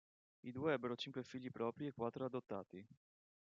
[0.39, 2.83] I due ebbero cinque figli propri e quattro adottati.